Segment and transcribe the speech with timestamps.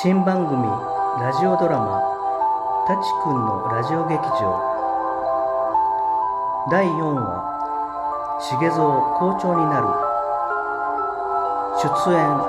[0.00, 0.62] 新番組
[1.20, 2.00] ラジオドラマ
[2.88, 4.58] 「タチくんのラジオ劇場」
[6.72, 7.44] 第4話
[8.58, 8.72] 「重蔵
[9.18, 9.88] 校長になる」
[11.76, 12.40] 出演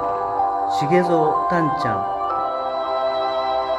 [0.80, 2.06] 重蔵たんちゃん。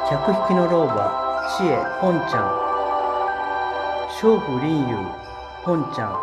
[0.09, 1.11] 客引きの老婆
[1.57, 2.51] 知恵本ちゃん。
[4.21, 4.95] 娼婦林遊
[5.65, 6.15] 本ちゃん。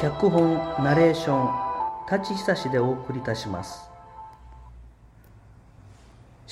[0.00, 1.50] 脚本ナレーション
[2.06, 3.89] 舘久志でお送りいたします。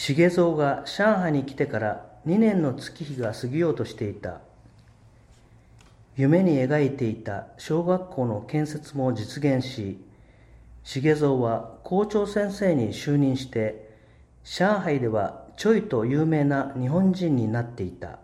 [0.01, 4.41] 重蔵が上海に来てから2年の月日が過ぎようとしていた。
[6.17, 9.99] 夢に描いていた小学校の建設も実現し
[10.85, 13.91] 重蔵は校長先生に就任して
[14.45, 18.21] 上海ではちょいと有名な日本人になっていた。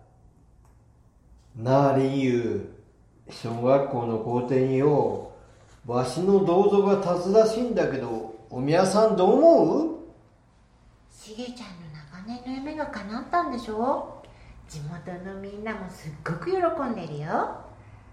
[1.56, 2.70] なあ林遊
[3.28, 5.32] 小学校の校庭によ
[5.86, 10.03] わしの銅像が立つらしいんだけどお宮さんどう思う？
[11.24, 14.22] しげちゃんの長年の夢が叶ったんでしょ？
[14.68, 17.28] 地元のみんなもすっごく喜んでるよ。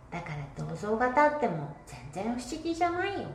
[0.10, 3.28] だから銅像が立っても全然不思議じゃないよ。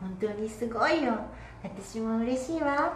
[0.00, 1.18] 本当にすごいよ。
[1.62, 2.94] 私も嬉しいわ。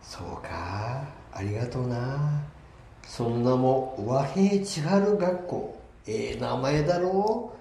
[0.00, 1.06] そうか。
[1.34, 2.42] ありがとうな。
[3.06, 5.82] その名も和平千春学校。
[6.06, 7.52] ええ名前だろ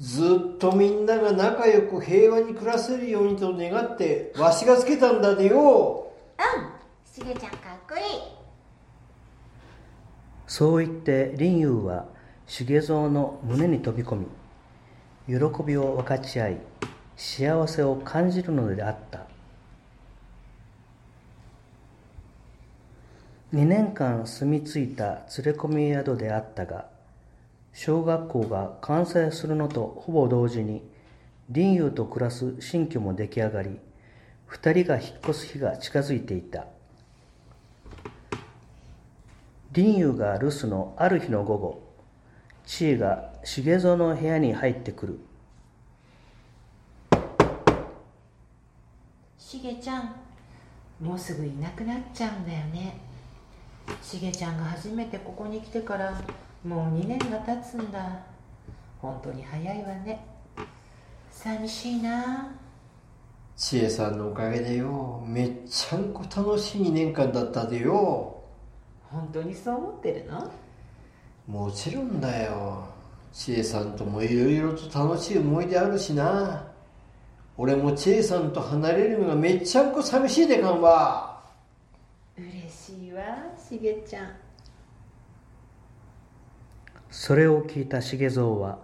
[0.00, 0.02] う。
[0.02, 6.10] ずっとみんなが仲良く平和に暮らせるようにと願ってわしがつけたんだでよ。
[6.58, 6.81] うん
[7.14, 8.02] しげちゃんかっこいい。
[10.46, 12.06] そう言って林遊は
[12.46, 14.26] 重蔵の胸に飛び込み
[15.26, 16.58] 喜びを分かち合い
[17.14, 19.26] 幸せを感じるのであった。
[23.52, 26.86] 2年間住み着いた連れ込み宿であったが
[27.74, 30.82] 小学校が完成するのとほぼ同時に
[31.52, 33.78] 林遊と暮らす新居も出来上がり
[34.46, 36.64] 二人が引っ越す日が近づいていた。
[39.74, 41.82] 林遊が留守のある日の午後
[42.66, 45.18] 知恵が重蔵の部屋に入ってくる。
[49.38, 50.14] しげちゃん
[51.00, 52.98] もうすぐいなくなっちゃうんだよね。
[54.02, 56.20] しげちゃんが初めてここに来てから
[56.64, 58.20] もう2年が経つんだ。
[59.00, 60.24] 本当に早いわね。
[61.30, 62.54] 寂しいな。
[63.56, 65.22] 千恵さんのおかげでよ。
[65.26, 68.31] めっちゃんこ楽しい2年間だったでよ
[69.12, 70.50] 本当にそう思ってるの？
[71.46, 72.88] もちろんだよ。
[73.32, 76.66] 千恵さんともいろいろと楽しい思い出あるしな。
[77.58, 81.42] 俺も千恵さんと離れるのがめっちゃんこ寂しいでかんわ
[82.38, 83.22] 嬉しいわ
[83.56, 84.32] しげちゃん。
[87.10, 88.78] それを聞いた重蔵は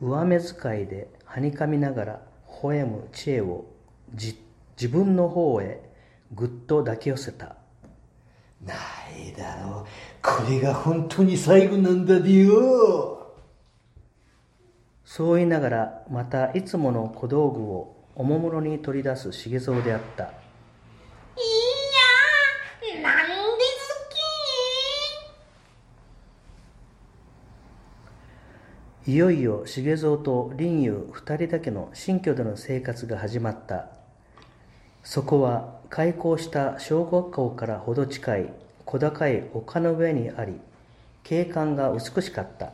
[0.00, 2.20] 上目遣いではにかみながら
[2.62, 3.64] 微笑む知恵を
[4.14, 4.38] じ
[4.76, 5.80] 自分の方へ
[6.34, 7.56] ぐっと抱き寄せた
[8.64, 8.74] な
[9.16, 9.86] いだろう。
[10.22, 13.34] これが本当に最後なんだでよ
[15.04, 20.24] そう言いながらまたいつもの小道具をおもむろに取り出す重蔵であった。
[20.24, 20.26] い
[22.96, 23.36] やなんで好
[29.08, 33.90] いよいよ重蔵と林遊二人だけの新居での生活が始まった。
[35.04, 38.52] そこは開校した小学校からほど近い
[38.84, 40.54] 小高い丘の上にあり
[41.22, 42.72] 景観が美しかった。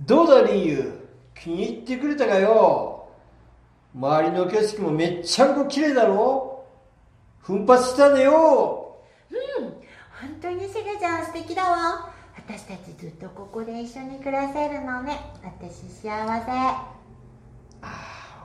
[0.00, 3.08] どうだ林遊気に入ってくれたかよ？
[3.94, 6.64] 周りの景色もめっちゃんこ綺麗だろ？
[7.40, 8.96] 奮発したでよ。
[9.30, 9.64] うん。
[9.64, 12.10] 本当にしげちゃん素敵だわ。
[12.36, 15.20] 私たちずっとここで一緒に暮らせるのね。
[15.42, 16.12] 私幸せ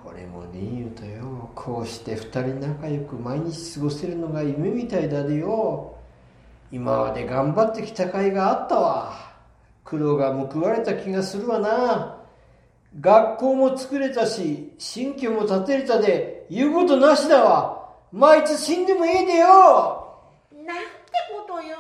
[0.10, 1.50] 俺も林遊とよ。
[1.54, 5.98] こうして二人仲良く毎日過ごせるのが夢みたいだでよ。
[6.72, 9.14] 今まで頑張ってきた甲斐があったわ。
[9.84, 12.18] 苦労が報われた気がするわな。
[13.02, 17.90] 学校も作れたし新居も建てれたで言うことなしだわ。
[18.14, 19.48] 毎日死んでもいいでよ。
[20.66, 20.84] なんて
[21.32, 21.76] こと言うの？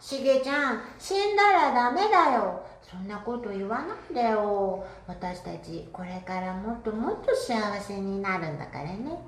[0.00, 2.66] しげちゃん死んだらダメだよ。
[2.96, 4.84] そんなこと言わないでよ。
[5.08, 9.18] 私たちこれからもっともっと幸せになるんだからね。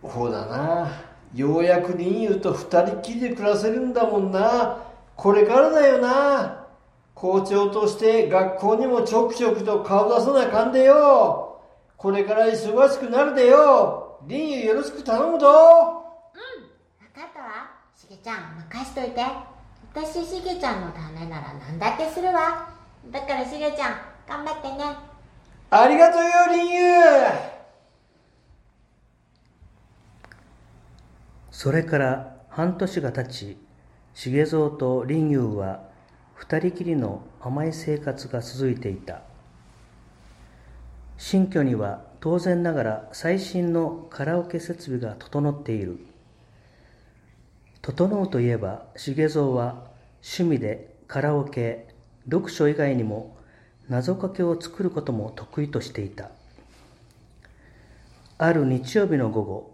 [0.00, 0.88] そうだな。
[1.34, 4.78] ようやく林遊と二人きりで暮らせるんだもんな。
[5.16, 6.66] これからだよな。
[7.14, 11.60] 校長として学校にもちょくちょくと顔出さなあかんでよ。
[11.96, 14.20] これから忙しくなるでよ。
[14.28, 15.46] 林遊よろしく頼むぞ。
[17.00, 17.70] 分かったわ。
[17.94, 19.51] しげちゃん任しといて
[19.94, 22.70] 私しげちゃんのためなら何だってするわ。
[23.10, 23.96] だからしげちゃん
[24.26, 24.96] 頑張ってね。
[25.68, 26.82] ありがとうよ林遊
[31.50, 33.56] それから半年が経ち
[34.14, 35.82] 重蔵と林遊は
[36.34, 39.20] 二人きりの甘い生活が続いていた。
[41.18, 45.98] 新居には当然ながら最新のカラオケ設備が整っている。
[47.82, 49.90] 整うといえば重蔵は
[50.22, 51.88] 趣味でカラオケ
[52.30, 53.36] 読書以外にも
[53.88, 56.30] 謎かけを作ることも得意としていた。
[58.38, 59.72] ある日曜日の午後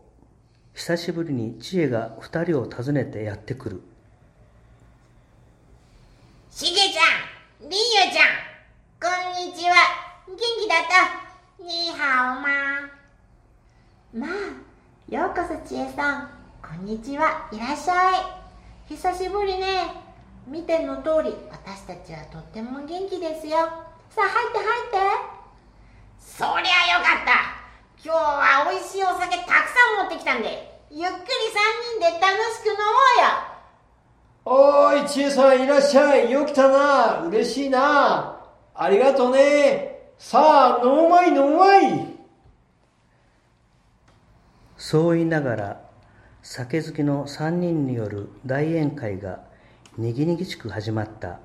[0.75, 3.83] 久しぶりに知恵が二人を訪ねてやってくる。
[6.51, 8.29] しげちゃんりゆちゃん
[9.01, 9.07] こ
[9.43, 9.75] んにちは。
[10.27, 10.89] 元気だっ
[11.59, 11.63] た？
[11.63, 12.39] にーは
[14.15, 16.38] おままあようこそ千恵さん。
[16.69, 19.91] こんにちはいらっしゃい久しぶりね
[20.47, 23.57] 見ての通り私たちはとっても元気ですよ
[24.11, 25.29] さあ入って入って
[26.21, 27.57] そりゃよかった
[28.05, 31.23] 今日は美味しいお酒たくさん持ってきたんでゆっくり3
[32.01, 33.59] 人で楽しく飲もうよ
[34.45, 36.31] おーい、千恵さんいらっしゃい。
[36.31, 37.21] よく来たな。
[37.29, 38.41] 嬉しいな。
[38.75, 40.13] ありがとうね。
[40.17, 42.19] さあ、飲むまい飲むまい。
[44.79, 45.88] そう言いながら
[46.51, 49.41] 酒好きの三人による大宴会が
[49.99, 51.41] にぎにぎしく始まった。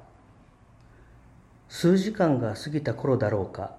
[1.68, 3.76] 数時間が過ぎた頃だろうか。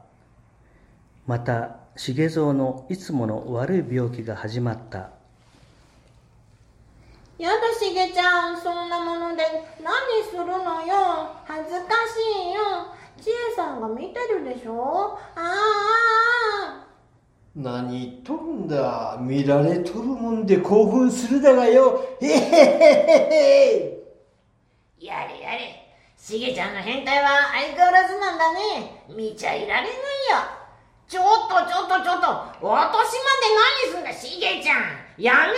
[1.27, 5.13] また重蔵のいつもの悪い病気が始まった。
[7.39, 8.61] やだしげちゃん。
[8.61, 9.45] そんなもので
[9.83, 11.31] 何するのよ。
[11.47, 12.61] 恥ずかしいよ。
[13.17, 15.19] 千恵さんが見てるでしょ。
[15.35, 16.84] ああああ
[17.57, 19.17] 何言っとるんだ？
[19.21, 22.05] 見られとるもんで興奮するだがよ。
[22.21, 22.41] へへへへ
[23.79, 24.03] へ
[24.99, 25.87] やれやれ。
[26.19, 29.05] しげちゃんの変態は相変わらずなんだね。
[29.09, 29.95] 見ちゃいられないよ。
[31.07, 32.27] ちょっとちょっとちょっと。
[32.67, 33.47] 私まで
[33.93, 34.83] 何すんだしげちゃん。
[35.17, 35.55] やめとく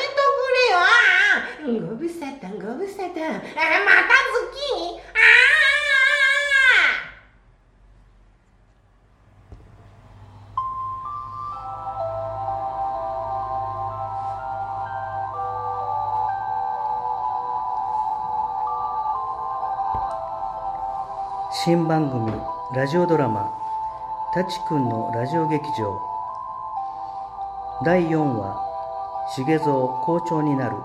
[0.53, 0.77] れよ。
[0.77, 3.25] ああご無沙汰ご無沙汰。
[3.25, 5.01] あまたズッキーニ？
[5.01, 5.76] ああ
[21.65, 22.31] 新番組
[22.75, 23.51] ラジオドラマ
[24.35, 25.99] 「タチくんのラジオ劇場」
[27.83, 28.63] 第4話
[29.35, 29.59] 「重蔵
[30.05, 30.77] 校長になる」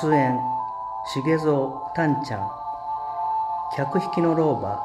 [0.00, 0.40] 出演
[1.14, 2.50] 重蔵たんちゃん。
[3.76, 4.82] 客引きの老婆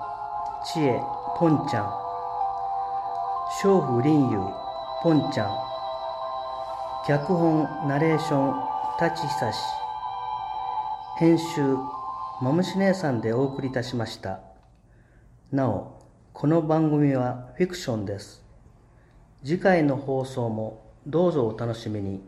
[0.65, 1.01] 知恵
[1.37, 1.93] ぽんちゃん。
[3.61, 4.41] 娼婦林遊
[5.01, 5.51] ぽんちゃん。
[7.05, 8.63] 脚本ナレーション
[8.99, 9.59] 舘久志。
[11.15, 11.77] 編集
[12.39, 14.41] マムシ姉さんでお送りいたしました。
[15.51, 16.03] なお
[16.33, 18.43] この番組はフィクションです。
[19.43, 22.21] 次回の放送もどうぞお楽しみに。